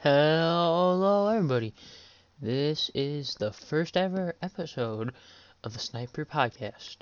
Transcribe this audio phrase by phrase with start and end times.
[0.00, 1.74] Hello, everybody.
[2.40, 5.12] This is the first ever episode
[5.64, 6.98] of the Sniper Podcast.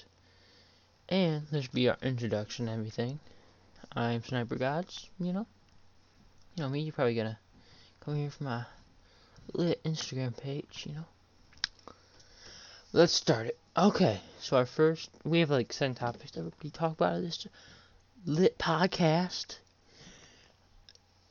[1.06, 3.20] And this will be our introduction and everything.
[3.94, 5.46] I'm Sniper Gods, you know.
[6.54, 7.38] You know me, you're probably gonna
[8.00, 8.64] come here from my
[9.52, 11.04] lit Instagram page, you know.
[12.94, 13.58] Let's start it.
[13.76, 17.46] Okay, so our first, we have like seven topics that we talk about this
[18.24, 19.58] lit podcast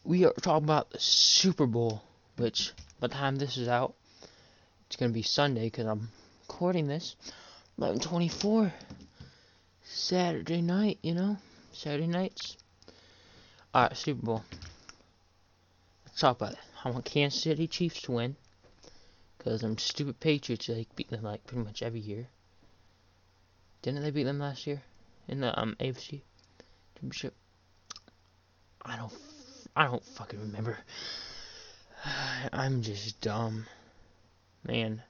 [0.05, 2.03] we are talking about the Super Bowl,
[2.37, 3.95] which by the time this is out,
[4.85, 6.09] it's gonna be Sunday because I'm
[6.47, 7.15] recording this
[7.79, 8.71] 11:24
[9.83, 10.99] Saturday night.
[11.01, 11.37] You know,
[11.73, 12.55] Saturday nights.
[13.73, 14.43] All right, Super Bowl.
[16.05, 16.59] Let's talk about it.
[16.83, 18.35] I want Kansas City Chiefs to win
[19.37, 22.27] because them stupid Patriots like beat them like pretty much every year.
[23.81, 24.83] Didn't they beat them last year
[25.27, 26.21] in the um AFC
[26.93, 27.33] championship?
[28.83, 29.11] I don't
[29.75, 30.77] I don't fucking remember.
[32.53, 33.65] I'm just dumb.
[34.63, 35.03] Man.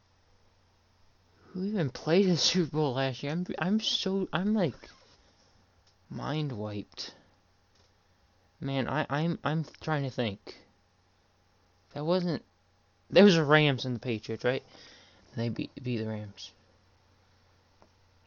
[1.54, 3.32] Who even played in Super Bowl last year?
[3.32, 4.76] I'm I'm so I'm like
[6.10, 7.14] mind wiped.
[8.60, 10.56] Man, I I'm I'm trying to think.
[11.94, 12.44] That wasn't
[13.10, 14.64] there was the Rams and the Patriots, right?
[15.34, 16.52] And they beat beat the Rams.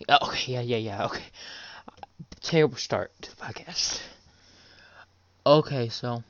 [0.09, 1.25] Okay, yeah, yeah, yeah, okay.
[2.41, 4.01] Terrible start to the podcast.
[5.47, 6.25] Okay, so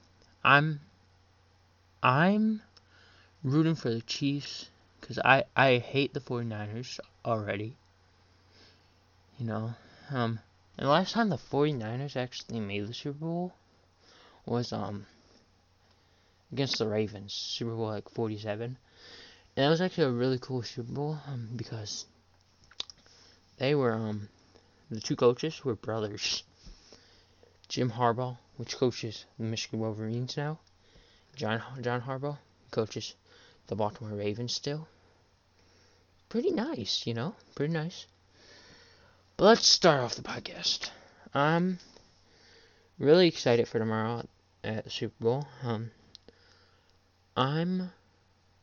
[0.44, 0.80] I'm
[2.02, 2.62] I'm
[3.42, 4.68] rooting for the Chiefs
[5.00, 7.76] cuz I I hate the 49ers already.
[9.38, 9.74] You know,
[10.10, 10.40] um
[10.76, 13.52] and the last time the 49ers actually made the Super Bowl
[14.46, 15.06] was um
[16.52, 18.76] against the Ravens, Super Bowl like 47.
[19.56, 22.06] And that was actually a really cool Super Bowl um, because
[23.56, 24.28] they were um
[24.90, 26.44] the two coaches were brothers.
[27.68, 30.58] Jim Harbaugh, which coaches the Michigan Wolverines now.
[31.36, 32.38] John John Harbaugh
[32.72, 33.14] coaches
[33.68, 34.88] the Baltimore Ravens still.
[36.28, 38.06] Pretty nice, you know, pretty nice.
[39.36, 40.90] But let's start off the podcast.
[41.32, 41.78] I'm
[42.98, 44.26] really excited for tomorrow
[44.64, 45.46] at the Super Bowl.
[45.62, 45.92] Um,
[47.36, 47.92] I'm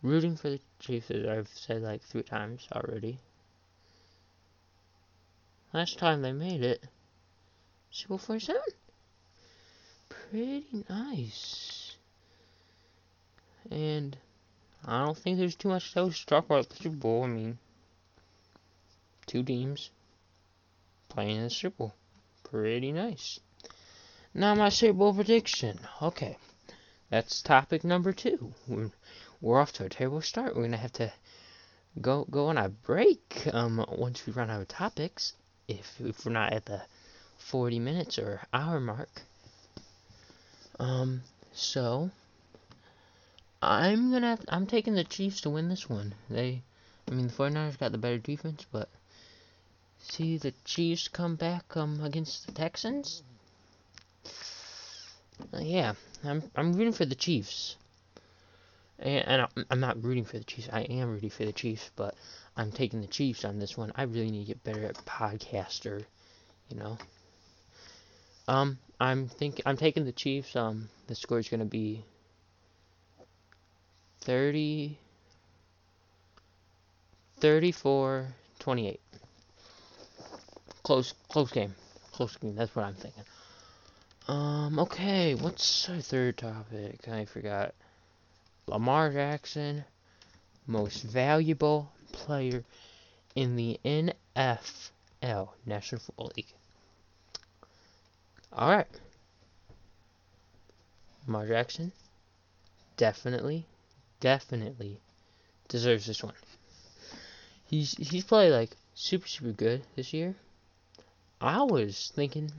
[0.02, 3.20] rooting for the Chiefs, as I've said like three times already.
[5.74, 6.84] Last time they made it,
[7.92, 8.62] Super Bowl 47
[10.36, 11.96] pretty nice.
[13.72, 14.18] And
[14.86, 17.24] I don't think there's too much to talk about the Super Bowl.
[17.24, 17.58] I mean,
[19.28, 19.92] two teams
[21.08, 21.94] playing in the Super Bowl.
[22.44, 23.40] Pretty nice.
[24.34, 25.80] Now my Super Bowl prediction.
[26.02, 26.38] Okay,
[27.10, 28.54] that's topic number two.
[28.68, 28.92] We're,
[29.40, 30.54] we're off to a terrible start.
[30.54, 31.14] We're gonna have to
[32.02, 35.32] go go on a break um, once we run out of topics.
[35.70, 36.82] If if we're not at the
[37.38, 39.22] 40 minutes or hour mark.
[40.80, 41.22] Um,
[41.54, 42.12] so
[43.62, 46.14] I'm gonna I'm taking the Chiefs to win this one.
[46.30, 46.62] They,
[47.08, 48.90] I mean, the 49ers got the better defense, but
[50.00, 53.24] see the Chiefs come back um against the Texans.
[55.54, 55.94] Uh, yeah,
[56.24, 57.76] I'm I'm rooting for the Chiefs.
[58.98, 60.70] And, and I'm not rooting for the Chiefs.
[60.72, 62.16] I am rooting for the Chiefs, but
[62.56, 63.92] I'm taking the Chiefs on this one.
[63.96, 66.06] I really need to get better at podcaster,
[66.70, 66.98] you know.
[68.48, 70.56] Um, I'm think I'm taking the Chiefs.
[70.56, 72.06] Um, the score is gonna be
[74.22, 74.98] 30,
[77.40, 78.28] 34,
[78.60, 79.00] 28.
[80.84, 81.76] Close, close game.
[82.12, 82.56] Close game.
[82.56, 83.24] That's what I'm thinking.
[84.28, 85.36] Um, okay.
[85.36, 87.08] What's our third topic?
[87.08, 87.76] I forgot.
[88.68, 89.84] Lamar Jackson,
[90.66, 92.64] most valuable player
[93.36, 96.54] in the NFL, National Football League.
[98.58, 98.88] Alright.
[101.28, 101.92] Lamar Jackson
[102.96, 103.66] definitely,
[104.22, 104.98] definitely
[105.68, 106.36] deserves this one.
[107.66, 110.36] He's he's played like super super good this year.
[111.42, 112.50] I was thinking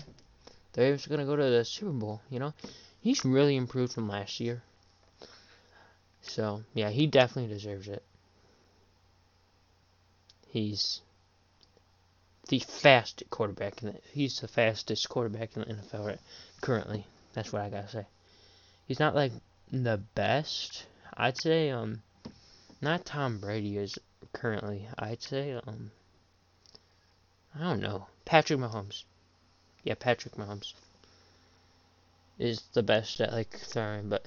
[0.74, 2.52] the Ravens were gonna go to the Super Bowl, you know?
[3.00, 4.62] He's really improved from last year.
[6.20, 8.02] So yeah, he definitely deserves it.
[10.48, 11.00] He's
[12.48, 16.20] the fastest quarterback in the, he's the fastest quarterback in the NFL right,
[16.60, 17.06] currently.
[17.32, 18.06] That's what I gotta say.
[18.86, 19.32] He's not like
[19.72, 20.86] the best.
[21.14, 22.02] I'd say um
[22.80, 23.98] not Tom Brady is
[24.32, 24.88] currently.
[24.98, 25.90] I'd say um
[27.54, 28.06] I don't know.
[28.24, 29.04] Patrick Mahomes.
[29.82, 30.74] Yeah, Patrick Mahomes
[32.38, 34.26] is the best at like throwing, but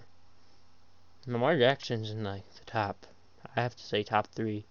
[1.27, 3.05] Lamar Jackson's in like the top.
[3.55, 4.65] I have to say top three.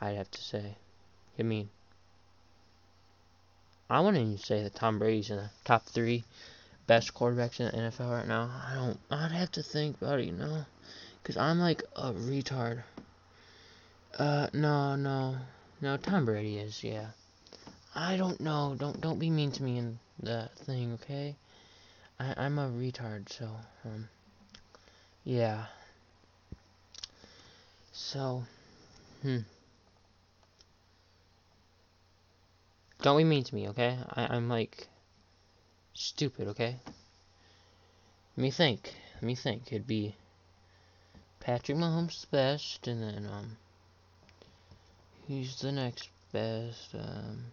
[0.00, 0.76] I'd have to say.
[1.38, 1.70] I mean,
[3.88, 6.24] I wouldn't even say that Tom Brady's in the top three,
[6.86, 8.50] best quarterbacks in the NFL right now?
[8.66, 8.98] I don't.
[9.10, 10.64] I'd have to think about it, you know,
[11.22, 12.82] cause I'm like a retard.
[14.18, 15.36] Uh, no, no,
[15.80, 15.96] no.
[15.98, 17.08] Tom Brady is, yeah.
[17.94, 18.74] I don't know.
[18.78, 21.36] Don't don't be mean to me in the thing, okay?
[22.18, 23.48] I I'm a retard, so
[23.84, 24.08] um,
[25.24, 25.66] yeah.
[27.92, 28.44] So,
[29.22, 29.38] hmm.
[33.06, 33.96] Don't be mean to me, okay?
[34.16, 34.88] I, I'm like
[35.94, 36.74] stupid, okay?
[38.36, 38.92] Let me think.
[39.14, 39.68] Let me think.
[39.68, 40.16] It'd be
[41.38, 43.58] Patrick Mahomes the best, and then um,
[45.28, 46.96] who's the next best?
[46.96, 47.44] Um,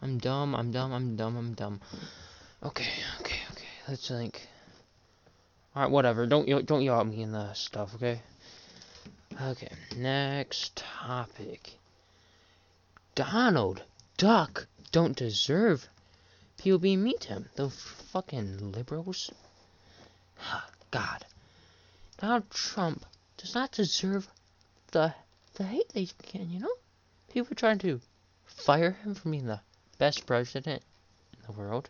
[0.00, 0.54] I'm dumb.
[0.54, 0.92] I'm dumb.
[0.92, 1.36] I'm dumb.
[1.36, 1.80] I'm dumb.
[2.62, 2.86] Okay,
[3.22, 3.68] okay, okay.
[3.88, 4.46] Let's think.
[5.74, 6.28] All right, whatever.
[6.28, 8.20] Don't don't yell at me in the stuff, okay?
[9.42, 9.72] Okay.
[9.96, 11.78] Next topic.
[13.16, 13.82] Donald
[14.20, 15.88] Duck don't deserve
[16.62, 17.48] mean to him.
[17.56, 17.74] Those
[18.12, 19.30] fucking liberals.
[20.90, 21.24] God.
[22.18, 23.06] Donald Trump
[23.38, 24.28] does not deserve
[24.92, 25.14] the
[25.54, 26.74] the hate they can, you know?
[27.32, 28.02] People trying to
[28.44, 29.62] fire him for being the
[29.96, 30.82] best president
[31.32, 31.88] in the world.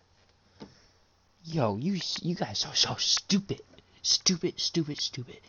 [1.43, 3.61] Yo, you you guys are so stupid.
[4.03, 5.41] Stupid, stupid, stupid.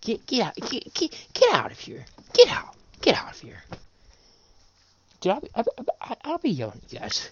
[0.00, 2.06] Get get out get get, get out of here.
[2.32, 2.74] Get out.
[3.02, 3.62] Get out of here.
[5.20, 7.30] Dude, I'll be, I'll, I'll, be yelling at you guys.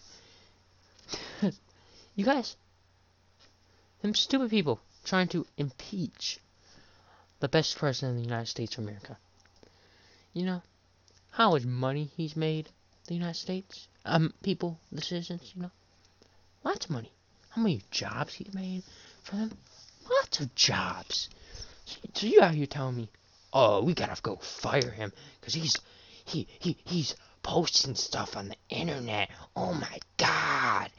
[2.14, 2.56] you guys,
[4.02, 6.38] them stupid people trying to impeach
[7.40, 9.17] the best president of the United States of America.
[10.35, 10.62] You know
[11.31, 12.69] how much money he's made
[13.06, 15.52] the United States, um, people, the citizens.
[15.55, 15.70] You know,
[16.64, 17.11] lots of money.
[17.50, 18.82] How many jobs he made
[19.23, 19.56] for them?
[20.11, 21.31] Lots of jobs.
[22.12, 23.08] So you out here telling me,
[23.52, 25.81] oh, we gotta go fire him because he's
[26.26, 27.17] he he he's
[27.49, 29.31] posting stuff on the internet.
[29.56, 30.91] Oh my god.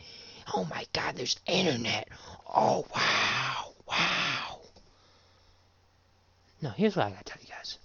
[0.51, 2.07] Oh my god, there's internet.
[2.51, 3.73] Oh wow.
[3.87, 4.59] Wow.
[6.59, 7.77] No, here's what I gotta tell you guys.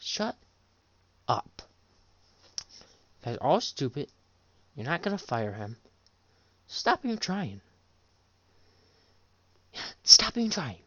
[0.00, 0.34] Shut
[1.28, 1.60] up.
[3.22, 4.08] Guys all stupid.
[4.74, 5.76] You're not gonna fire him.
[6.68, 7.60] Stop even trying.
[10.04, 10.78] Stop even trying.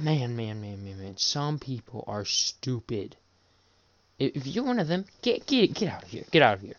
[0.00, 1.16] Man, man, man, man, man.
[1.18, 3.16] Some people are stupid.
[4.18, 6.24] If you're one of them, get get get out of here.
[6.30, 6.76] Get out of here.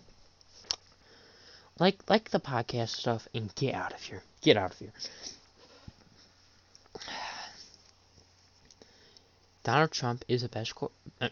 [1.80, 4.24] Like like the podcast stuff and get out of here.
[4.42, 4.94] Get out of here.
[9.64, 11.30] Donald Trump is the best qu- uh,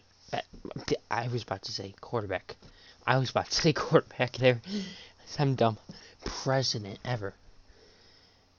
[1.10, 2.56] I was about to say quarterback.
[3.06, 4.60] I was about to say quarterback there.
[5.38, 5.78] I'm dumb.
[6.24, 7.34] President ever.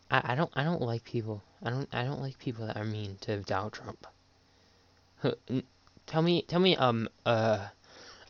[0.09, 1.43] I, I don't I don't like people.
[1.63, 4.07] I don't I don't like people that are mean to Donald Trump.
[6.07, 7.67] Tell me, tell me, um, uh,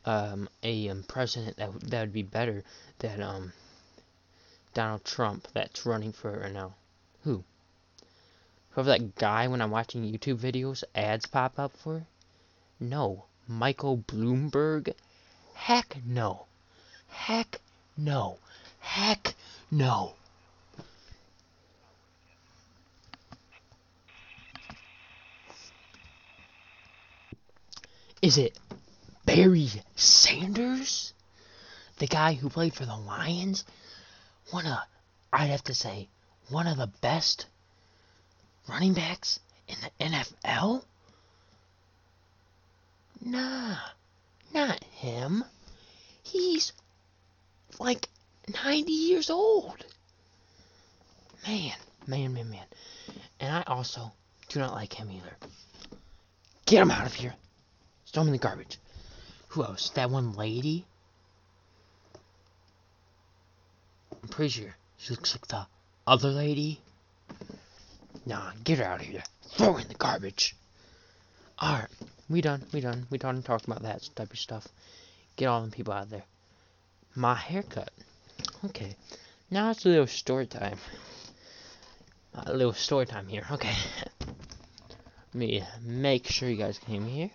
[0.06, 2.64] um, a um, president that that would be better
[3.00, 3.54] than um
[4.74, 6.74] Donald Trump that's running for it right now.
[7.24, 7.44] Who?
[8.72, 12.06] Whoever that guy when I'm watching YouTube videos, ads pop up for?
[12.80, 13.26] No.
[13.48, 14.94] Michael Bloomberg?
[15.54, 16.46] Heck no.
[17.08, 17.62] Heck
[17.96, 18.38] no.
[18.80, 19.34] Heck
[19.72, 20.16] no.
[28.26, 28.58] Is it
[29.26, 31.14] Barry Sanders?
[31.98, 33.64] The guy who played for the Lions?
[34.50, 34.80] One of,
[35.32, 36.10] I'd have to say,
[36.50, 37.46] one of the best
[38.68, 40.84] running backs in the NFL?
[43.22, 43.78] Nah,
[44.52, 45.44] not him.
[46.24, 46.74] He's
[47.78, 48.10] like
[48.64, 49.86] 90 years old.
[51.48, 51.78] Man,
[52.08, 52.66] man, man, man.
[53.40, 54.12] And I also
[54.50, 55.38] do not like him either.
[56.66, 57.36] Get him out of here.
[58.16, 58.78] Throw them in the garbage.
[59.50, 59.90] Who else?
[59.90, 60.86] That one lady?
[64.24, 65.68] I'm pretty sure she looks like the
[66.08, 66.80] other lady.
[68.26, 69.22] Nah, get her out of here.
[69.58, 70.56] Throw her in the garbage.
[71.62, 71.90] Alright,
[72.30, 73.06] we done, we done.
[73.10, 74.66] We done talked about that type of stuff.
[75.36, 76.24] Get all them people out of there.
[77.16, 77.92] My haircut.
[78.64, 78.96] Okay,
[79.52, 80.78] now it's a little story time.
[82.34, 83.46] A little story time here.
[83.52, 83.76] Okay.
[85.34, 87.30] Let me make sure you guys came here.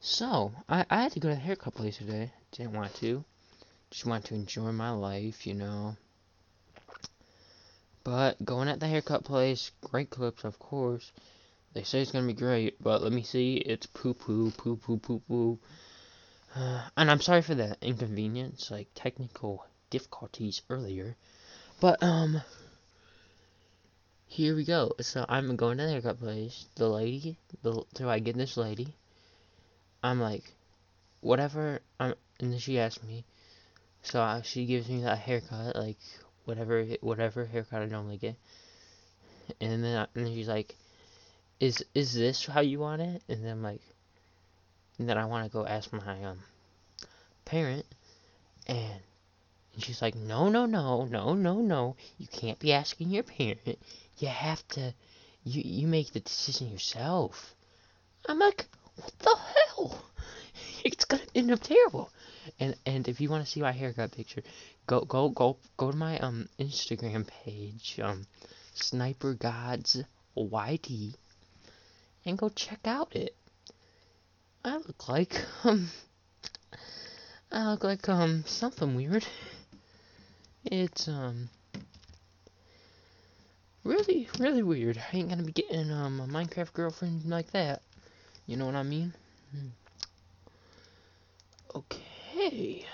[0.00, 2.30] So, I, I had to go to the haircut place today.
[2.52, 3.24] Didn't want to.
[3.90, 5.96] Just wanted to enjoy my life, you know.
[8.04, 11.12] But going at the haircut place, great clips, of course.
[11.72, 13.56] They say it's gonna be great, but let me see.
[13.56, 15.58] It's poo poo, poo poo, poo poo.
[16.54, 21.16] Uh, and I'm sorry for the inconvenience, like technical difficulties earlier.
[21.80, 22.42] But, um,
[24.26, 24.92] here we go.
[25.00, 26.66] So I'm going to the haircut place.
[26.74, 28.94] The lady, the, so I get this lady
[30.06, 30.44] I'm like,
[31.20, 31.80] whatever.
[31.98, 33.24] I'm, and then she asked me,
[34.02, 35.98] So uh, she gives me that haircut, like
[36.44, 38.36] whatever whatever haircut I normally get,
[39.60, 40.76] and then I, and then she's like,
[41.58, 43.82] "Is is this how you want it?" And then I'm like,
[44.98, 46.38] and then I want to go ask my um
[47.44, 47.86] parent,
[48.66, 49.00] and
[49.74, 51.96] and she's like, "No, no, no, no, no, no.
[52.18, 53.78] You can't be asking your parent.
[54.18, 54.94] You have to,
[55.44, 57.54] you you make the decision yourself."
[58.28, 60.04] I'm like, "What the hell?"
[60.84, 62.10] It's gonna end up terrible.
[62.58, 64.42] And and if you want to see my haircut picture,
[64.86, 68.26] go go go go to my um Instagram page, um
[68.74, 70.02] Sniper Gods
[70.34, 71.14] YT,
[72.24, 73.36] and go check out it.
[74.64, 75.90] I look like um
[77.52, 79.26] I look like um something weird.
[80.64, 81.48] It's um
[83.84, 84.98] really really weird.
[84.98, 87.82] I ain't gonna be getting um a Minecraft girlfriend like that.
[88.46, 89.12] You know what I mean?
[89.50, 89.68] Hmm.
[91.74, 92.84] Okay.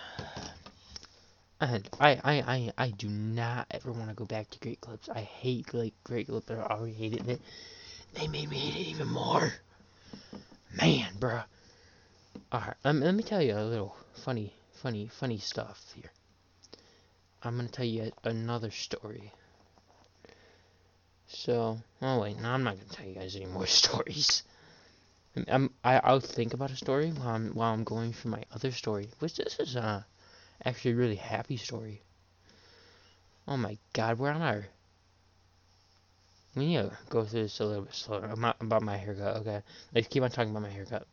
[1.61, 5.09] And I, I, I, I do not ever want to go back to Great Clips.
[5.09, 6.50] I hate like Great Clips.
[6.50, 7.40] I already hated it.
[8.14, 9.52] They made me hate it even more.
[10.75, 11.44] Man, bruh.
[12.52, 13.94] Alright, um, let me tell you a little
[14.25, 16.11] funny, funny, funny stuff here.
[17.42, 19.30] I'm gonna tell you another story.
[21.28, 24.42] So, oh wait, no, I'm not gonna tell you guys any more stories.
[25.48, 28.70] I'm, I, I'll think about a story while I'm, while I'm going through my other
[28.70, 30.02] story, which this is, uh,
[30.64, 32.02] actually a really happy story.
[33.48, 34.66] Oh my god, we're on our...
[36.54, 39.62] We need to go through this a little bit slower about, about my haircut, okay?
[39.94, 41.06] Let's keep on talking about my haircut.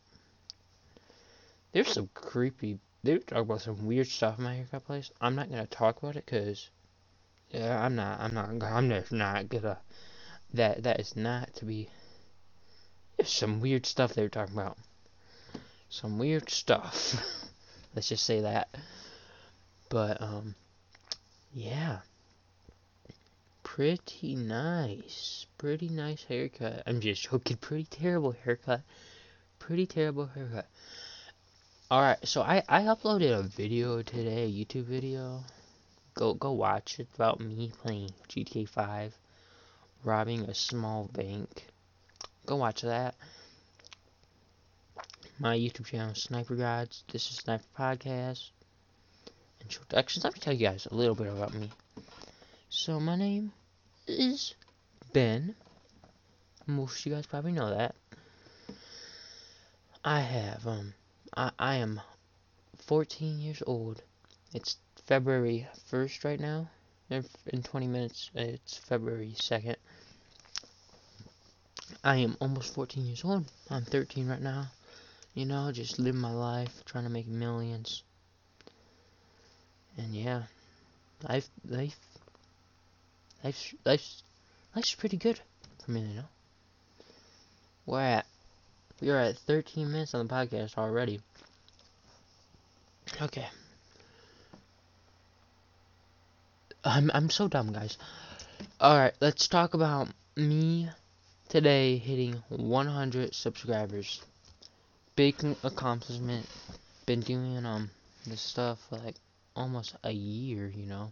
[1.72, 2.78] There's some creepy...
[3.04, 5.12] They talking about some weird stuff in my haircut place.
[5.22, 6.70] I'm not gonna talk about it, because...
[7.52, 9.80] Yeah, I'm not, I'm not, I'm just not gonna...
[10.54, 11.90] That, that is not to be...
[13.24, 14.78] Some weird stuff they were talking about.
[15.90, 17.16] Some weird stuff.
[17.96, 18.70] Let's just say that.
[19.90, 20.56] But, um,
[21.54, 22.00] yeah.
[23.64, 25.46] Pretty nice.
[25.58, 26.84] Pretty nice haircut.
[26.86, 27.58] I'm just joking.
[27.58, 28.82] Pretty terrible haircut.
[29.60, 30.68] Pretty terrible haircut.
[31.92, 35.44] Alright, so I, I uploaded a video today, a YouTube video.
[36.14, 39.18] Go go watch it about me playing GTA 5,
[40.04, 41.66] robbing a small bank.
[42.50, 43.14] Go watch that.
[45.38, 47.04] My YouTube channel, Sniper Gods.
[47.12, 48.50] This is Sniper Podcast.
[49.62, 50.24] Introductions.
[50.24, 51.70] Let me tell you guys a little bit about me.
[52.72, 53.52] So my name
[54.08, 54.56] is
[55.14, 55.54] Ben.
[56.66, 57.94] Most of you guys probably know that.
[60.04, 60.96] I have um
[61.38, 62.02] I I am
[62.80, 64.02] 14 years old.
[64.56, 66.68] It's February 1st right now.
[67.12, 69.76] In, in 20 minutes, it's February 2nd.
[72.04, 73.46] I am almost 14 years old.
[73.70, 74.68] I'm 13 right now.
[75.34, 78.04] You know, just living my life, trying to make millions.
[79.98, 80.44] And yeah,
[81.28, 81.98] life, life,
[83.44, 84.24] life, life's,
[84.76, 85.40] life's pretty good
[85.84, 86.30] for me, you know.
[87.86, 88.26] We're at,
[89.02, 91.22] we are at 13 minutes on the podcast already.
[93.22, 93.48] Okay.
[96.84, 97.98] I'm, I'm so dumb, guys.
[98.82, 100.90] Alright, let's talk about me
[101.50, 104.22] today hitting 100 subscribers.
[105.16, 106.46] Big accomplishment.
[107.08, 107.90] Been doing um
[108.28, 109.16] this stuff for like
[109.56, 111.12] almost a year, you know.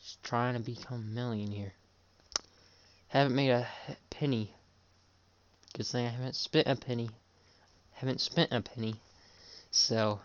[0.00, 1.72] Just trying to become a millionaire.
[3.06, 3.68] Haven't made a
[4.10, 4.52] penny.
[5.74, 7.10] Good thing I haven't spent a penny.
[7.92, 8.96] Haven't spent a penny.
[9.70, 10.18] So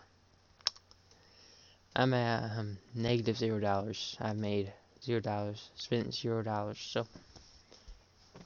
[1.94, 4.16] I'm at um, negative zero dollars.
[4.20, 6.78] I've made zero dollars, spent zero dollars.
[6.80, 7.06] So,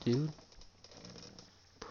[0.05, 0.31] dude,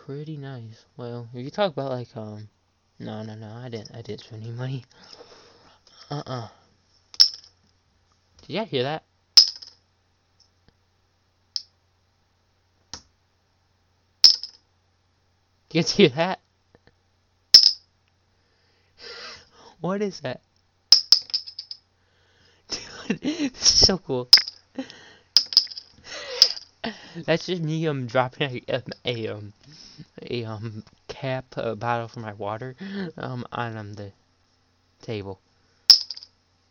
[0.09, 0.85] pretty nice.
[0.97, 2.49] Well, you talk about like um,
[2.97, 4.83] no, no, no, I didn't, I didn't spend any money.
[6.09, 6.47] Uh-uh.
[8.41, 9.03] Did you hear that?
[15.71, 16.39] You guys hear that?
[19.79, 20.41] What is that?
[22.67, 24.27] Dude, this is so cool.
[27.27, 29.53] That's just me um dropping a, a um
[30.21, 32.75] a um cap a bottle for my water
[33.17, 34.11] um on um the
[35.01, 35.39] table.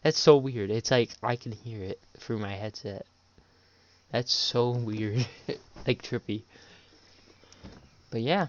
[0.02, 0.70] That's so weird.
[0.70, 3.04] It's like I can hear it through my headset.
[4.10, 5.26] That's so weird.
[5.86, 6.42] like trippy.
[8.10, 8.46] But yeah.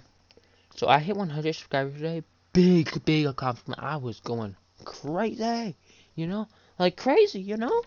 [0.76, 2.24] So I hit 100 subscribers today.
[2.54, 3.82] Big, big accomplishment.
[3.82, 4.56] I was going
[4.86, 5.76] crazy.
[6.16, 6.48] You know?
[6.78, 7.84] Like crazy, you know?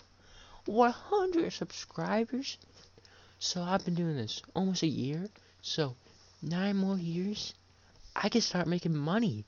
[0.67, 2.59] 100 subscribers.
[3.39, 5.29] So I've been doing this almost a year.
[5.63, 5.97] So
[6.43, 7.55] nine more years,
[8.15, 9.45] I can start making money.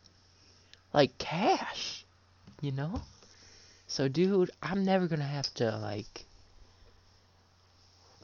[0.93, 2.05] Like cash.
[2.61, 3.03] You know?
[3.87, 6.25] So, dude, I'm never gonna have to, like,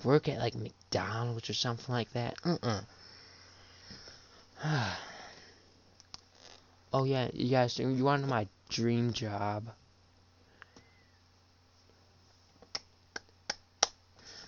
[0.02, 2.34] work at, like, McDonald's or something like that.
[2.44, 2.80] Uh-uh.
[6.92, 9.68] oh, yeah, you guys, you want my dream job?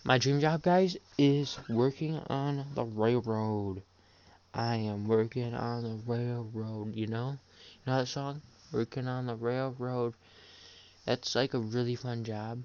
[0.04, 3.82] My dream job, guys, is working on the railroad.
[4.54, 7.38] I am working on the railroad, you know?
[7.84, 8.42] You know that song?
[8.70, 10.14] Working on the railroad.
[11.06, 12.62] That's like a really fun job.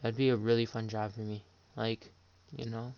[0.00, 1.44] That'd be a really fun job for me.
[1.76, 2.10] Like,
[2.56, 2.92] you know?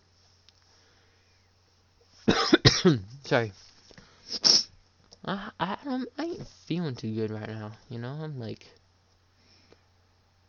[3.25, 3.52] Sorry.
[5.26, 5.76] I, I,
[6.18, 8.18] I ain't feeling too good right now, you know?
[8.23, 8.66] I'm like...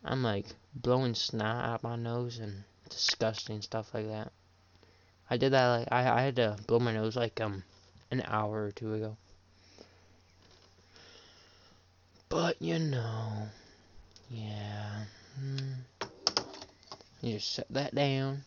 [0.02, 4.32] I'm like blowing snot out my nose and disgusting stuff like that.
[5.28, 7.64] I did that like I I had to blow my nose like um
[8.10, 9.16] an hour or two ago.
[12.28, 13.48] But you know,
[14.30, 15.04] yeah.
[15.38, 16.08] Hmm.
[17.22, 18.44] You just set that down.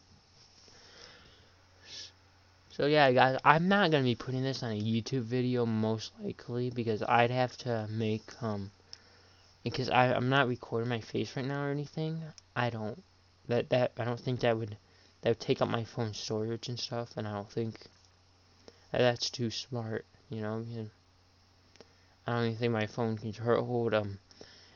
[2.72, 6.70] So yeah, guys, I'm not gonna be putting this on a YouTube video most likely
[6.70, 8.72] because I'd have to make um
[9.64, 12.22] because I I'm not recording my face right now or anything.
[12.56, 13.04] I don't
[13.50, 14.78] that that I don't think that would
[15.22, 17.76] that would take up my phone storage and stuff, and I don't think
[18.92, 20.06] that that's too smart.
[20.30, 20.66] You know,
[22.28, 24.20] I don't even think my phone can hold um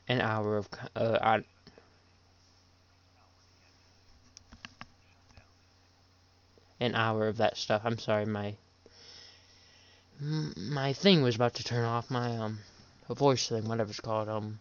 [0.07, 1.43] an hour of uh I,
[6.79, 7.83] an hour of that stuff.
[7.85, 8.55] I'm sorry, my
[10.19, 12.59] my thing was about to turn off my um
[13.09, 14.59] voice thing, whatever it's called, um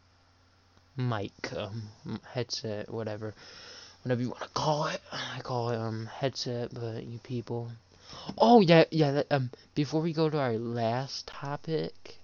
[0.97, 1.83] mic, um,
[2.35, 3.35] headset, whatever,
[4.03, 5.01] whatever you want to call it.
[5.13, 7.71] I call it um headset, but you people.
[8.37, 9.13] Oh yeah, yeah.
[9.13, 12.19] That, um, before we go to our last topic,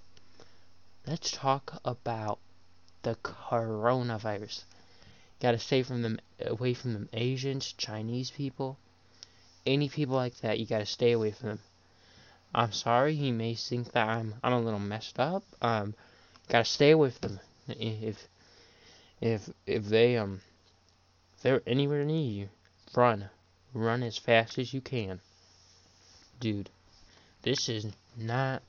[1.07, 2.39] let's talk about
[3.03, 4.65] the coronavirus.
[5.41, 8.77] Gotta stay from them, away from them Asians, Chinese people,
[9.65, 10.59] any people like that.
[10.59, 11.61] You gotta stay away from them.
[12.55, 15.45] I'm sorry, you may think that I'm I'm a little messed up.
[15.63, 15.95] Um,
[16.49, 17.41] gotta stay away from them.
[17.69, 18.27] If
[19.21, 20.41] if if they um
[21.43, 22.49] they're anywhere near you,
[22.95, 23.31] run.
[23.73, 25.21] Run as fast as you can.
[26.41, 26.71] Dude,
[27.43, 28.63] this is not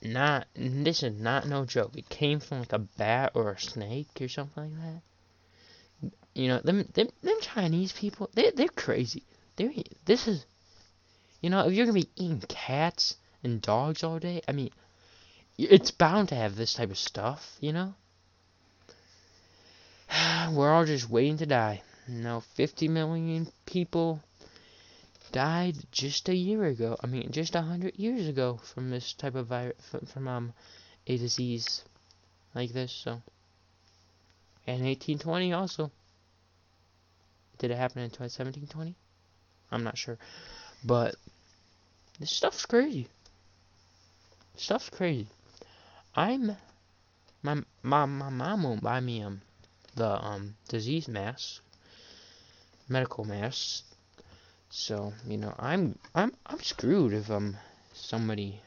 [0.00, 1.96] not this is not no joke.
[1.96, 6.12] It came from like a bat or a snake or something like that.
[6.34, 9.24] You know, them them them Chinese people, they they're crazy.
[9.56, 9.72] They're
[10.04, 10.44] this is
[11.40, 14.70] you know, if you're gonna be eating cats and dogs all day, I mean
[15.58, 17.94] it's bound to have this type of stuff, you know?
[20.52, 21.82] we're all just waiting to die.
[22.08, 24.20] You know, 50 million people
[25.30, 26.96] died just a year ago.
[27.02, 30.52] I mean, just a hundred years ago from this type of virus, from, from um,
[31.06, 31.82] a disease
[32.54, 32.92] like this.
[32.92, 33.22] So,
[34.66, 35.90] and 1820 also.
[37.58, 38.96] Did it happen in 1720?
[39.70, 40.18] I'm not sure,
[40.84, 41.14] but
[42.18, 43.06] this stuff's crazy.
[44.56, 45.28] Stuff's crazy.
[46.16, 46.56] I'm
[47.42, 49.40] my my my mom won't buy me um
[49.94, 51.60] the um, disease mass,
[52.88, 53.82] medical mass.
[54.70, 57.56] So you know, I'm I'm I'm screwed if um
[57.92, 58.60] somebody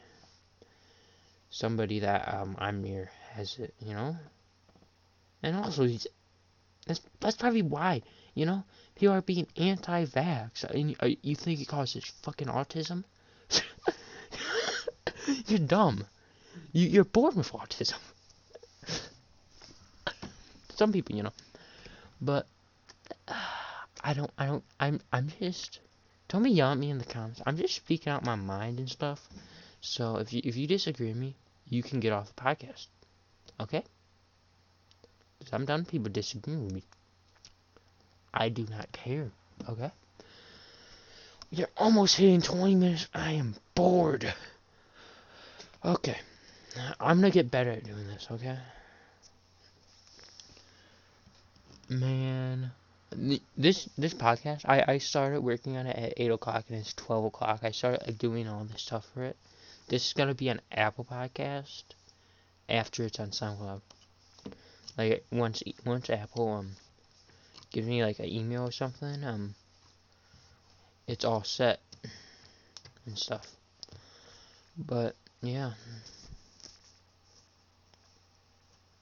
[1.50, 4.16] somebody that um I'm near has it, you know.
[5.42, 6.06] And also, he's
[6.86, 8.02] that's that's probably why
[8.34, 10.64] you know people are being anti-vax.
[10.64, 13.04] And you, uh, you think it causes fucking autism?
[15.46, 16.06] you're dumb.
[16.72, 17.98] You, you're born with autism
[20.76, 21.32] some people, you know.
[22.20, 22.46] But
[23.28, 23.34] uh,
[24.04, 25.80] I don't, I don't, I'm, I'm just.
[26.28, 27.40] Don't be yell at me in the comments.
[27.46, 29.28] I'm just speaking out my mind and stuff.
[29.80, 31.36] So if you if you disagree with me,
[31.68, 32.86] you can get off the podcast.
[33.60, 33.84] Okay?
[35.38, 36.82] Because I'm done people disagreeing with me.
[38.34, 39.30] I do not care.
[39.68, 39.90] Okay?
[41.50, 43.08] You're almost hitting 20 minutes.
[43.14, 44.32] I am bored.
[45.84, 46.16] Okay.
[47.00, 48.58] I'm gonna get better at doing this, okay?
[51.88, 52.72] Man,
[53.56, 57.24] this this podcast, I I started working on it at eight o'clock and it's twelve
[57.24, 57.60] o'clock.
[57.62, 59.36] I started doing all this stuff for it.
[59.86, 61.84] This is gonna be an Apple podcast
[62.68, 63.82] after it's on SoundCloud.
[64.98, 66.72] Like once once Apple um
[67.70, 69.54] gives me like an email or something, um,
[71.06, 71.80] it's all set
[73.06, 73.46] and stuff.
[74.76, 75.72] But yeah.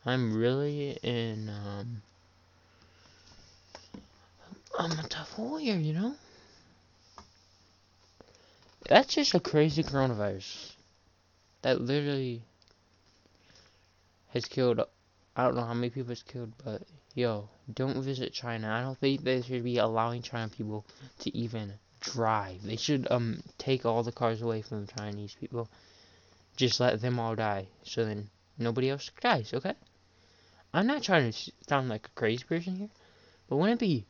[0.07, 2.03] I'm really in um
[4.77, 6.15] I'm a tough warrior, you know?
[8.89, 10.73] That's just a crazy coronavirus.
[11.63, 12.43] That literally
[14.29, 14.81] has killed
[15.37, 16.83] I don't know how many people it's killed, but
[17.15, 18.71] yo, don't visit China.
[18.71, 20.85] I don't think they should be allowing China people
[21.21, 22.63] to even drive.
[22.63, 25.69] They should um take all the cars away from Chinese people.
[26.57, 29.53] Just let them all die, so then nobody else dies.
[29.55, 29.75] Okay?
[30.73, 32.91] I'm not trying to sound like a crazy person here,
[33.49, 34.07] but wouldn't it be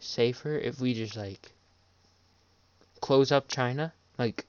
[0.00, 1.52] safer if we just like
[3.00, 4.46] close up China, like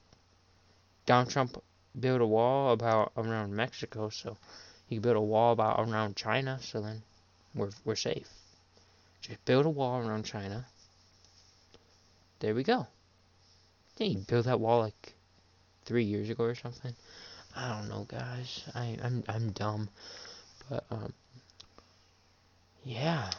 [1.06, 1.62] Donald Trump
[1.98, 4.36] build a wall about around Mexico, so
[4.88, 7.02] he build a wall about around China, so then
[7.54, 8.28] we're we're safe.
[9.20, 10.66] Just build a wall around China.
[12.40, 12.86] There we go.
[13.96, 15.14] Didn't he build that wall like
[15.84, 16.94] three years ago or something?
[17.54, 18.64] I don't know, guys.
[18.74, 19.88] I I'm I'm dumb,
[20.68, 21.12] but um,
[22.84, 23.30] yeah,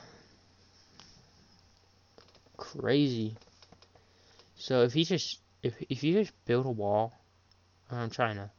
[2.62, 3.36] crazy.
[4.56, 7.12] So if he just if if you just build a wall
[7.92, 8.52] around China,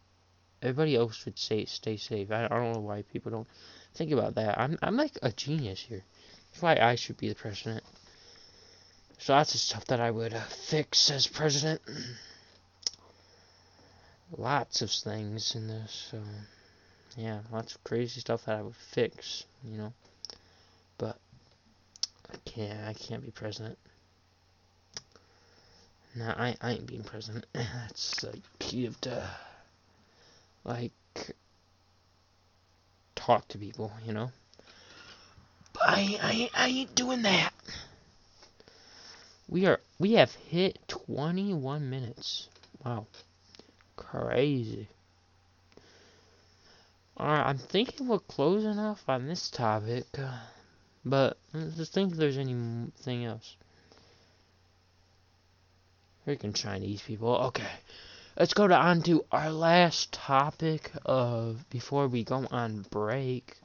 [0.61, 2.33] everybody else would say stay safe.
[2.33, 3.47] I, I don't know why people don't
[3.95, 4.59] think about that.
[4.59, 6.05] I'm I'm like a genius here.
[6.51, 7.85] That's why I should be the president.
[9.19, 11.81] So that's the stuff that I would uh, fix as president.
[14.37, 16.12] lots of things in this.
[17.17, 19.45] Yeah, lots of crazy stuff that I would fix.
[19.65, 19.93] You know,
[20.99, 21.19] but
[22.33, 22.88] I can't.
[22.88, 23.79] I can't be president.
[26.14, 27.46] Nah, I, I ain't being president.
[27.53, 29.29] That's like you have to
[30.64, 30.92] like
[33.14, 34.31] talk to people, you know.
[35.72, 37.53] But I I I ain't doing that.
[39.48, 42.48] We are we have hit 21 minutes.
[42.85, 43.07] Wow.
[43.96, 44.88] Crazy.
[47.18, 50.07] Alright, I'm thinking we're closing off on this topic.
[50.18, 50.38] Uh,
[51.05, 53.57] but let's just think if there's anything else.
[56.26, 57.35] Freaking Chinese people.
[57.48, 57.70] Okay.
[58.38, 63.56] Let's go to on to our last topic of before we go on break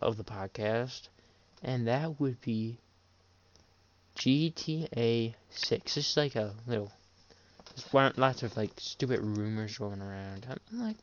[0.00, 1.08] of the podcast.
[1.62, 2.78] And that would be
[4.16, 5.94] GTA 6.
[5.94, 6.92] This is like a little
[7.76, 10.46] there's lots of like stupid rumors going around.
[10.48, 10.96] I'm like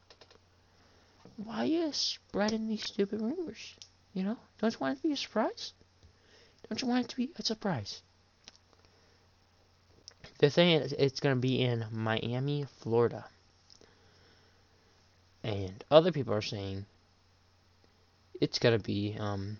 [1.37, 3.75] why are you spreading these stupid rumors?
[4.13, 4.37] You know?
[4.59, 5.73] Don't you want it to be a surprise?
[6.69, 8.01] Don't you want it to be a surprise?
[10.39, 13.25] The thing is, it's going to be in Miami, Florida.
[15.43, 16.85] And other people are saying
[18.39, 19.57] it's going to be um,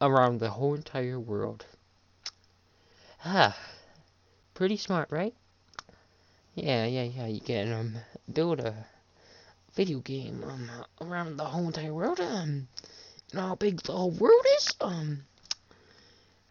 [0.00, 1.64] around the whole entire world.
[3.24, 3.56] Ah,
[4.54, 5.34] pretty smart, right?
[6.54, 7.26] Yeah, yeah, yeah.
[7.26, 7.96] You can um,
[8.32, 8.86] build a
[9.74, 10.70] video game um,
[11.00, 12.20] around the whole entire world.
[12.20, 12.68] Um,
[13.32, 14.74] know how big the whole world is?
[14.80, 15.20] Um,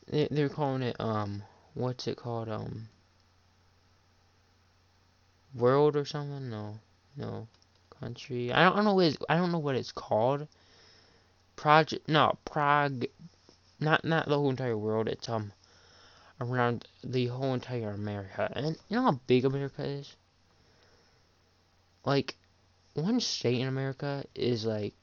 [0.10, 1.44] they, they're calling it um
[1.78, 2.50] what's it called?
[2.50, 2.90] Um,
[5.56, 6.50] world or something?
[6.50, 6.80] No,
[7.16, 7.48] no,
[8.00, 8.52] country.
[8.52, 10.48] I don't, I don't know what it's, I don't know what it's called.
[11.56, 13.06] Project, no, Prague,
[13.80, 15.08] not not the whole entire world.
[15.08, 15.52] It's um
[16.40, 18.52] around the whole entire America.
[18.56, 20.16] And you know how big America is?
[22.06, 22.36] Like,
[22.94, 24.94] one state in America is like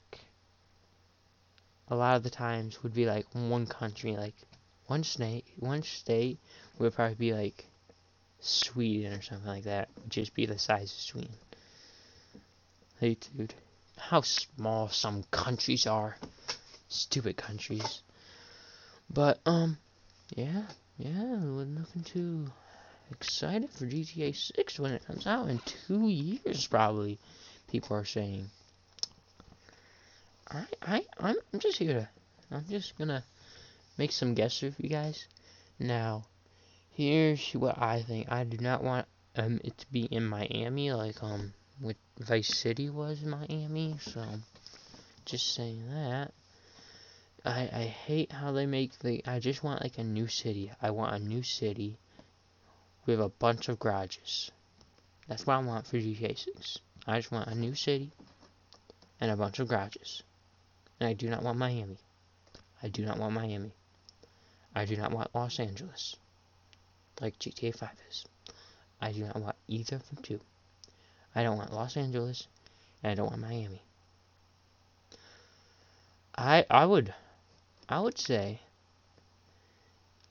[1.88, 4.34] a lot of the times would be like one country, like
[4.86, 6.38] one state, one state
[6.78, 7.66] would probably be like
[8.40, 9.88] Sweden or something like that.
[10.08, 11.34] Just be the size of Sweden.
[13.00, 13.54] Hey, dude,
[13.96, 16.16] how small some countries are.
[16.88, 18.02] Stupid countries.
[19.10, 19.78] But um,
[20.34, 20.62] yeah,
[20.98, 22.46] yeah, we're looking too
[23.10, 27.18] excited for GTA 6 when it comes out in two years, probably.
[27.70, 28.48] People are saying.
[30.50, 32.08] I, I, I'm, I'm just here to,
[32.50, 33.24] I'm just gonna
[33.98, 35.26] make some guesses for you guys.
[35.78, 36.24] Now,
[36.94, 38.30] here's what I think.
[38.30, 42.88] I do not want um it to be in Miami like um with Vice City
[42.88, 43.96] was in Miami.
[44.00, 44.24] So,
[45.24, 46.32] just saying that.
[47.44, 49.22] I I hate how they make the.
[49.26, 50.70] I just want like a new city.
[50.80, 51.98] I want a new city
[53.06, 54.50] with a bunch of garages.
[55.28, 56.78] That's what I want for GTA 6.
[57.06, 58.12] I just want a new city
[59.20, 60.22] and a bunch of garages.
[61.00, 61.98] And I do not want Miami.
[62.82, 63.72] I do not want Miami.
[64.74, 66.16] I do not want Los Angeles,
[67.20, 68.24] like GTA 5 is.
[69.00, 70.40] I do not want either of them two.
[71.34, 72.46] I don't want Los Angeles,
[73.02, 73.82] and I don't want Miami.
[76.36, 77.14] I I would
[77.88, 78.60] I would say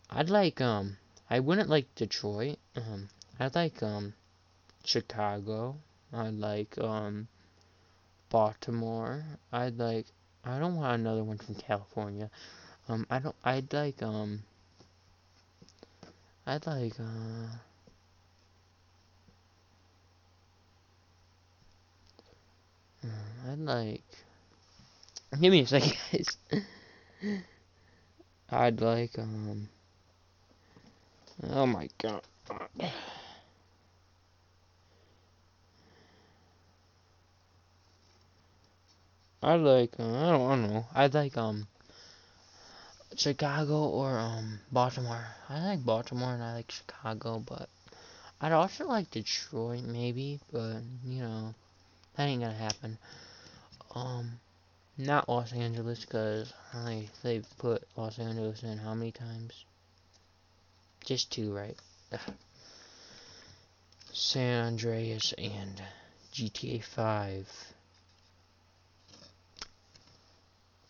[0.09, 0.97] I'd like um
[1.29, 2.57] I wouldn't like Detroit.
[2.75, 4.13] Um I'd like um
[4.83, 5.77] Chicago.
[6.11, 7.27] I'd like um
[8.29, 9.23] Baltimore.
[9.51, 10.07] I'd like
[10.45, 12.29] I don't want another one from California.
[12.89, 13.35] Um, I don't.
[13.45, 14.43] I'd like um.
[16.45, 17.03] I'd like uh.
[23.05, 24.03] uh I'd like.
[25.39, 26.37] Give me a second, guys.
[28.51, 29.67] I'd like, um...
[31.49, 32.21] Oh my god.
[39.41, 40.85] I'd like, uh, I, don't, I don't know.
[40.93, 41.67] I'd like, um...
[43.17, 45.25] Chicago or, um, Baltimore.
[45.49, 47.69] I like Baltimore and I like Chicago, but...
[48.41, 51.55] I'd also like Detroit, maybe, but, you know,
[52.17, 52.97] that ain't gonna happen.
[53.95, 54.31] Um,
[54.97, 56.51] not Los Angeles, because
[56.85, 59.63] they, they've put Los Angeles in how many times?
[61.05, 61.77] Just two, right?
[64.11, 65.81] San Andreas and
[66.33, 67.73] GTA 5.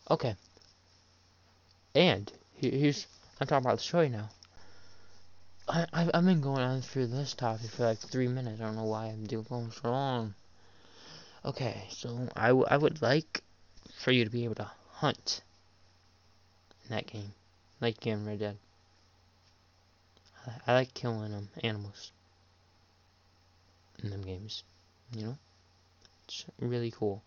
[0.10, 0.36] Okay.
[1.96, 3.06] And, here's,
[3.40, 4.30] I'm talking about the story now.
[5.68, 8.60] I, I've, I've been going on through this topic for like three minutes.
[8.60, 10.34] I don't know why I'm doing so long.
[11.46, 13.44] Okay, so I, I would like
[13.96, 15.42] for you to be able to hunt
[16.86, 17.34] in that game.
[17.80, 18.58] Like game Red Dead.
[20.48, 22.12] I, I like killing um, animals
[24.02, 24.64] in them games.
[25.16, 25.38] You know?
[26.26, 27.22] It's really cool.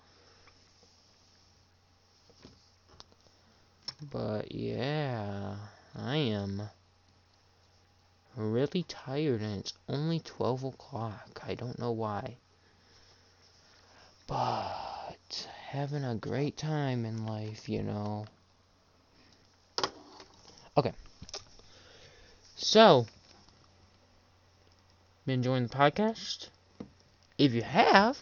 [4.01, 5.57] But yeah,
[5.95, 6.69] I am
[8.37, 11.41] really tired and it's only 12 o'clock.
[11.47, 12.37] I don't know why.
[14.27, 18.27] But having a great time in life, you know.
[20.77, 20.93] Okay.
[22.55, 23.07] So,
[25.25, 26.49] been enjoying the podcast?
[27.39, 28.19] If you have,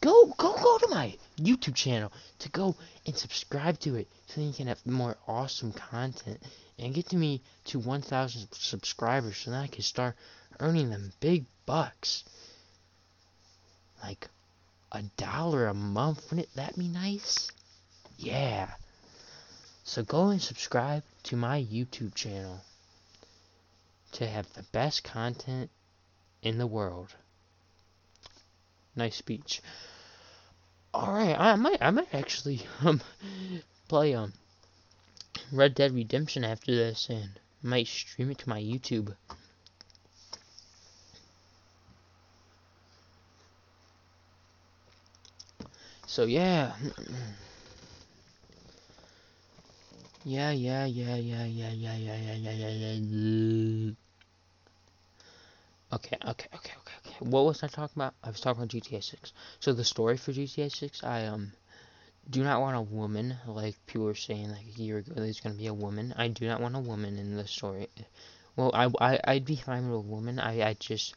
[0.00, 4.52] go go go to my YouTube channel to go and subscribe to it so you
[4.52, 6.40] can have more awesome content
[6.78, 10.14] and get to me to 1,000 subscribers so that I can start
[10.60, 12.24] earning them big bucks.
[14.02, 14.28] Like
[14.92, 16.30] a dollar a month.
[16.30, 17.50] Wouldn't that be nice?
[18.16, 18.68] Yeah.
[19.84, 22.60] So go and subscribe to my YouTube channel
[24.12, 25.70] to have the best content
[26.42, 27.14] in the world.
[28.98, 29.62] Nice speech.
[30.92, 33.00] Alright, I might I might actually um
[33.86, 34.32] play um
[35.52, 39.14] Red Dead Redemption after this and might stream it to my YouTube.
[46.08, 46.72] So yeah.
[50.24, 53.92] Yeah, yeah, yeah, yeah, yeah, yeah, yeah, yeah, yeah, yeah,
[55.92, 56.87] okay, okay, okay, okay.
[57.20, 58.14] What was I talking about?
[58.22, 59.32] I was talking about GTA 6.
[59.60, 61.52] So the story for GTA 6, I um
[62.30, 65.56] do not want a woman, like people were saying like a year ago there's gonna
[65.56, 66.14] be a woman.
[66.16, 67.88] I do not want a woman in the story.
[68.54, 70.38] Well, I, I, I'd be fine with a woman.
[70.38, 71.14] I, I just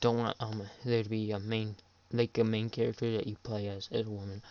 [0.00, 1.76] don't want um there to be a main
[2.12, 4.42] like a main character that you play as as a woman.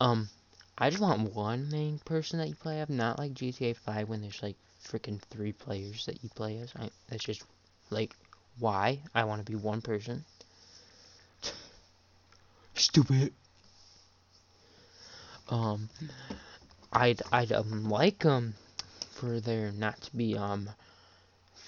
[0.00, 0.28] Um,
[0.76, 4.22] I just want one main person that you play as, not like GTA 5 when
[4.22, 6.72] there's like freaking three players that you play as.
[6.76, 7.44] I, that's just
[7.90, 8.14] like
[8.58, 10.24] why I want to be one person.
[12.74, 13.32] Stupid.
[15.48, 15.88] Um,
[16.92, 18.54] I'd I'd um like um
[19.12, 20.68] for there not to be um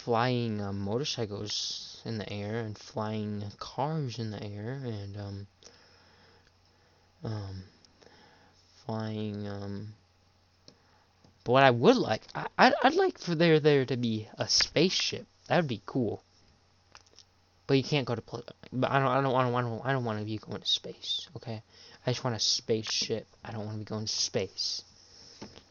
[0.09, 5.46] flying um, motorcycles in the air and flying cars in the air and um,
[7.24, 7.62] um,
[8.87, 9.92] flying um,
[11.44, 14.48] but what I would like I I'd, I'd like for there there to be a
[14.48, 16.22] spaceship that would be cool
[17.68, 18.22] but you can't go to
[18.72, 20.61] but I don't I don't want to I don't, I don't want to be going
[20.61, 21.62] to space okay
[22.04, 24.83] I just want a spaceship I don't want to be going to space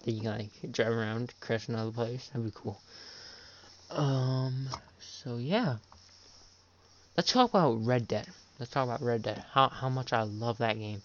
[0.05, 2.79] that you can like drive around crash another place that'd be cool
[3.89, 4.67] um,
[4.99, 5.77] so yeah.
[7.15, 8.27] Let's talk about Red Dead.
[8.60, 9.43] Let's talk about Red Dead.
[9.51, 11.01] How how much I love that game.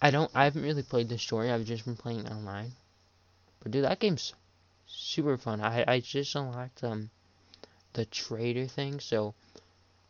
[0.00, 2.72] I don't I haven't really played the story, I've just been playing online.
[3.60, 4.32] But dude, that game's
[4.86, 5.60] super fun.
[5.60, 7.10] I I just unlocked um
[7.94, 9.34] the trader thing, so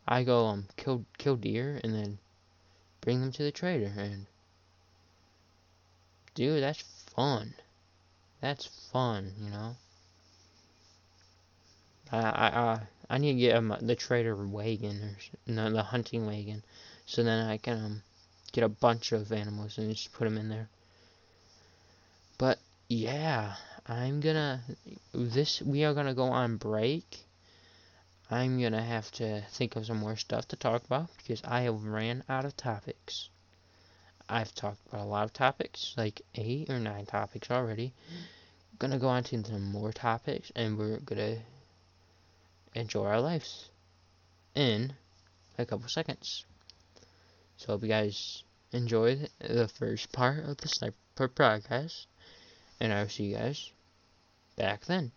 [0.07, 2.17] I go um kill kill deer and then
[3.01, 4.25] bring them to the trader and
[6.35, 6.81] dude, that's
[7.15, 7.53] fun.
[8.41, 9.75] That's fun, you know.
[12.11, 16.63] I I I need to get um, the trader wagon or no, the hunting wagon,
[17.05, 18.03] so then I can um
[18.51, 20.69] get a bunch of animals and just put them in there.
[22.37, 24.61] But yeah, I'm gonna
[25.13, 27.25] this we are gonna go on break.
[28.31, 31.83] I'm gonna have to think of some more stuff to talk about because I have
[31.83, 33.29] ran out of topics.
[34.29, 37.91] I've talked about a lot of topics, like eight or nine topics already.
[38.77, 41.37] Gonna go on to some more topics, and we're gonna
[42.75, 43.69] enjoy our lives
[44.53, 44.93] in
[45.57, 46.45] a couple seconds.
[47.57, 52.05] So hope you guys enjoyed the first part of the sniper per podcast.
[52.79, 53.71] And I will see you guys
[54.55, 55.11] back then.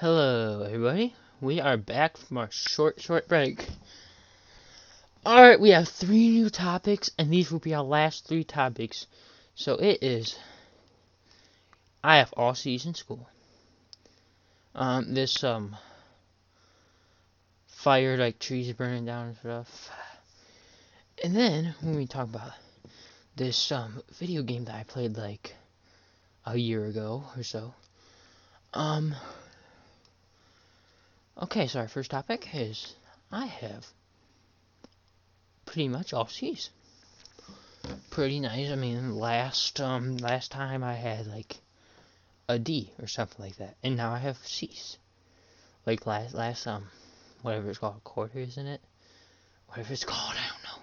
[0.00, 1.12] Hello, everybody.
[1.40, 3.66] We are back from our short, short break.
[5.26, 9.08] Alright, we have three new topics, and these will be our last three topics.
[9.56, 10.38] So it is.
[12.04, 13.28] I have all season school.
[14.72, 15.74] Um, this, um,
[17.66, 19.90] fire, like trees burning down and stuff.
[21.24, 22.52] And then, when we talk about
[23.34, 25.56] this, um, video game that I played, like,
[26.46, 27.74] a year ago or so.
[28.72, 29.16] Um,
[31.40, 32.94] okay, so our first topic is
[33.30, 33.86] I have
[35.66, 36.70] pretty much all C's.
[38.10, 38.70] Pretty nice.
[38.70, 41.56] I mean, last um last time I had like
[42.48, 44.98] a D or something like that, and now I have C's.
[45.86, 46.88] Like last last um
[47.42, 48.80] whatever it's called, quarter, isn't it?
[49.68, 50.82] Whatever it's called, I don't know.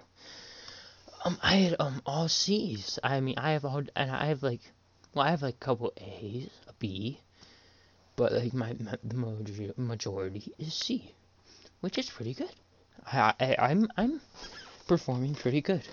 [1.24, 2.98] Um, I had um all C's.
[3.02, 4.60] I mean, I have all, and I have like,
[5.12, 7.20] well, I have like a couple A's, a B,
[8.16, 11.12] but like my, my the majority is C,
[11.80, 12.52] which is pretty good.
[13.06, 14.20] I, I I'm I'm
[14.86, 15.86] performing pretty good.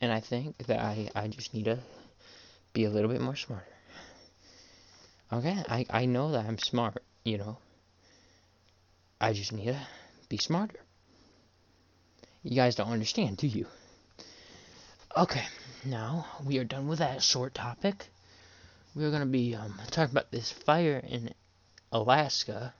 [0.00, 1.78] And I think that I, I just need to
[2.72, 3.66] be a little bit more smarter.
[5.32, 7.58] Okay, I, I know that I'm smart, you know.
[9.20, 9.78] I just need to
[10.28, 10.78] be smarter.
[12.42, 13.66] You guys don't understand, do you?
[15.16, 15.44] Okay,
[15.84, 18.08] now we are done with that short topic.
[18.94, 21.32] We're going to be um, talking about this fire in
[21.92, 22.74] Alaska.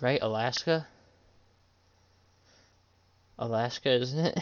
[0.00, 0.86] Right, Alaska?
[3.38, 4.38] Alaska, isn't it?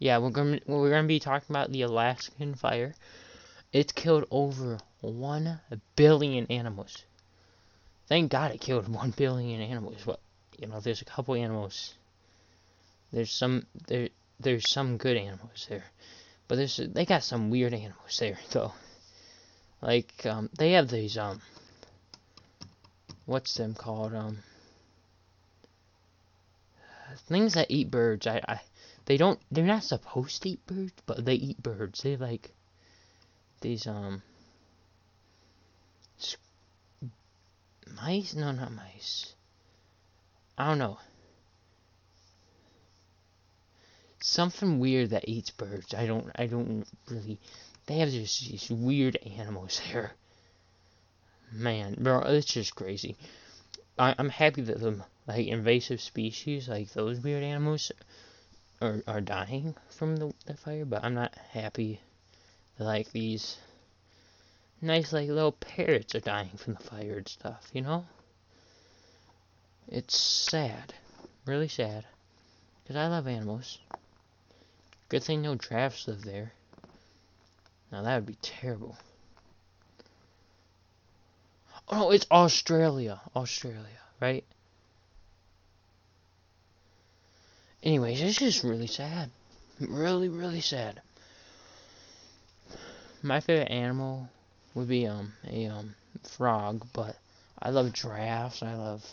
[0.00, 2.94] yeah, we're gonna we're gonna be talking about the Alaskan fire.
[3.72, 5.60] It's killed over one
[5.94, 7.04] billion animals.
[8.08, 9.98] Thank God it killed one billion animals.
[10.04, 10.18] But
[10.58, 11.94] you know, there's a couple animals.
[13.12, 14.08] There's some there
[14.40, 15.84] there's some good animals there,
[16.50, 18.72] but there's they got some weird animals there though.
[19.80, 21.40] Like um, they have these um,
[23.24, 24.38] what's them called um
[27.28, 28.60] things that eat birds, I, I,
[29.06, 32.02] they don't, they're not supposed to eat birds, but they eat birds.
[32.02, 32.50] They like
[33.60, 34.22] these, um,
[37.96, 38.34] mice?
[38.34, 39.34] No, not mice.
[40.58, 40.98] I don't know.
[44.22, 45.94] Something weird that eats birds.
[45.94, 47.40] I don't, I don't really,
[47.86, 50.12] they have just these weird animals there.
[51.52, 53.16] Man, bro, it's just crazy.
[53.98, 57.90] I, I'm happy that the like invasive species, like those weird animals,
[58.80, 60.84] are are dying from the, the fire.
[60.84, 62.00] But I'm not happy
[62.78, 63.58] that like these
[64.80, 67.68] nice like little parrots are dying from the fire and stuff.
[67.72, 68.06] You know,
[69.88, 70.94] it's sad,
[71.46, 72.04] really sad,
[72.82, 73.78] because I love animals.
[75.10, 76.52] Good thing no giraffes live there.
[77.90, 78.96] Now that would be terrible.
[81.88, 83.20] Oh it's Australia.
[83.34, 84.44] Australia, right?
[87.82, 89.30] Anyways, it's just really sad.
[89.80, 91.02] Really, really sad.
[93.20, 94.28] My favorite animal
[94.74, 97.16] would be um a um frog, but
[97.58, 98.62] I love giraffes.
[98.62, 99.04] I love,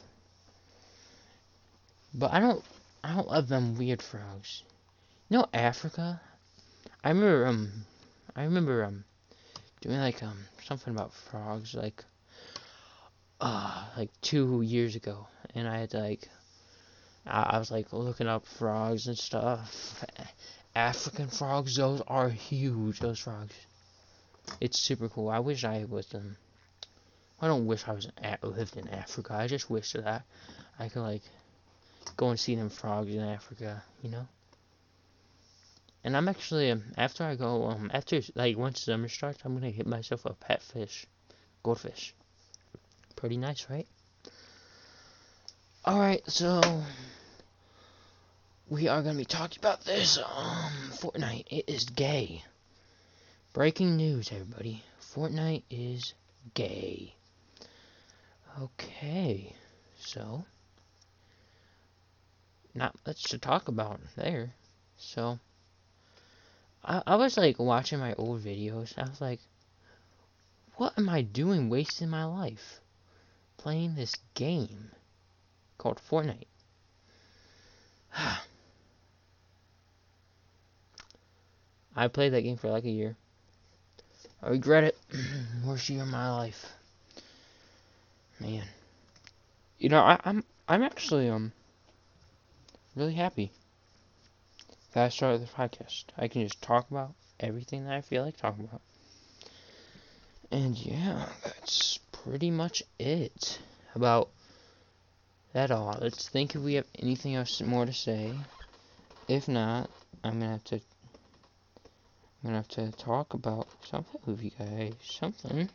[2.14, 2.64] but I don't
[3.04, 4.62] I don't love them weird frogs.
[5.30, 6.22] You know Africa.
[7.04, 7.72] I remember um
[8.34, 9.04] I remember um
[9.82, 12.06] doing like um something about frogs like
[13.42, 16.30] uh like two years ago, and I had like
[17.26, 20.06] I, I was like looking up frogs and stuff.
[20.74, 23.02] African frogs, those are huge.
[23.02, 23.56] Those frogs.
[24.62, 25.28] It's super cool.
[25.28, 26.38] I wish I was um.
[27.42, 28.08] I don't wish I was
[28.44, 29.34] lived in Africa.
[29.34, 30.24] I just wish that
[30.80, 31.24] I could like
[32.16, 33.84] go and see them frogs in Africa.
[34.02, 34.28] You know.
[36.08, 39.74] And I'm actually um, after I go um after like once summer starts, I'm gonna
[39.74, 41.06] get myself a pet fish,
[41.64, 42.16] goldfish.
[43.18, 43.86] Pretty nice, right?
[45.86, 46.62] Alright, so
[48.70, 51.44] we are to be talking about this um Fortnite.
[51.52, 52.42] It is gay.
[53.52, 54.82] Breaking news, everybody.
[55.02, 56.14] Fortnite is
[56.54, 57.16] gay.
[58.62, 59.54] Okay,
[60.00, 60.46] so
[62.74, 64.54] not much to talk about there.
[64.96, 65.40] So
[66.88, 68.98] I, I was like watching my old videos.
[68.98, 69.42] I was like,
[70.78, 72.80] what am I doing wasting my life?
[73.58, 74.92] playing this game
[75.78, 76.48] called Fortnite.
[81.96, 83.18] I played that game for like a year.
[84.42, 84.98] I regret it.
[85.66, 86.72] Worst year of my life.
[88.40, 88.64] Man.
[89.80, 91.52] You know, I, I'm I'm actually um
[92.96, 93.52] really happy
[94.98, 96.06] that I started the podcast.
[96.18, 98.82] I can just talk about everything that I feel like talking about.
[100.50, 103.60] And yeah, that's pretty much it
[103.94, 104.30] about
[105.54, 106.00] that all.
[106.02, 108.40] Let's think if we have anything else more to say.
[109.28, 109.92] If not,
[110.24, 110.82] I'm gonna have to I'm
[112.44, 114.96] gonna have to talk about something with you guys.
[115.04, 115.70] Something.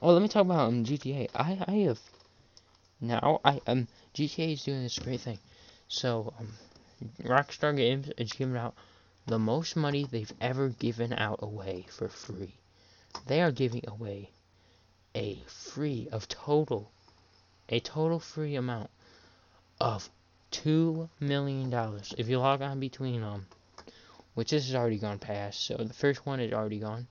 [0.00, 1.28] Oh, let me talk about um, GTA.
[1.34, 1.98] I I have
[3.00, 5.40] now I um GTA is doing this great thing.
[5.88, 6.52] So um,
[7.22, 8.74] Rockstar Games is giving out
[9.26, 12.54] the most money they've ever given out away for free.
[13.26, 14.30] They are giving away
[15.14, 16.90] a free of total
[17.68, 18.90] a total free amount
[19.80, 20.08] of
[20.50, 22.14] two million dollars.
[22.16, 23.46] If you log on between um
[24.34, 27.06] which this has already gone past, so the first one is already gone.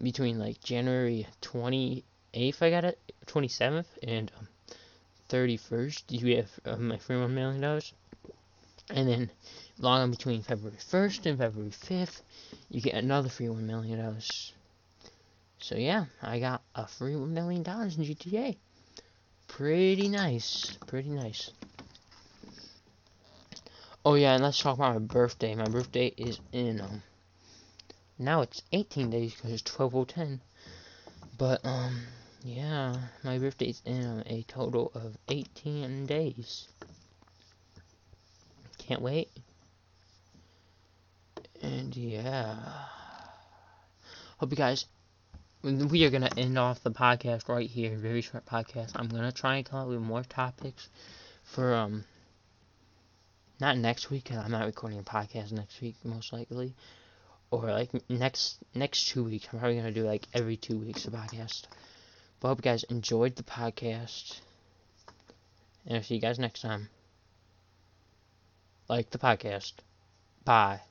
[0.00, 4.48] Between like January twenty eighth I got it, twenty seventh and um,
[5.28, 7.92] thirty first you get um, my free one million dollars.
[8.92, 9.30] And then
[9.78, 12.22] long on between February first and February fifth,
[12.70, 14.52] you get another free one million dollars.
[15.58, 18.56] So yeah, I got a free one million dollars in GTA.
[19.46, 20.78] Pretty nice.
[20.86, 21.50] Pretty nice.
[24.04, 25.54] Oh yeah, and let's talk about my birthday.
[25.54, 27.02] My birthday is in um
[28.18, 30.40] now it's 18 days because it's 12:10.
[31.36, 32.00] But um
[32.42, 36.68] yeah, my birthday is in um, a total of 18 days.
[38.90, 39.30] Can't wait.
[41.62, 42.56] And yeah.
[44.38, 44.86] Hope you guys
[45.62, 47.96] we are gonna end off the podcast right here.
[47.96, 48.90] Very short podcast.
[48.96, 50.88] I'm gonna try and come up with more topics
[51.44, 52.04] for um
[53.60, 56.74] not next week because I'm not recording a podcast next week most likely,
[57.52, 59.46] or like next next two weeks.
[59.52, 61.62] I'm probably gonna do like every two weeks a podcast.
[62.40, 64.40] But I hope you guys enjoyed the podcast,
[65.86, 66.88] and I'll see you guys next time.
[68.90, 69.74] Like the podcast.
[70.44, 70.82] Bye.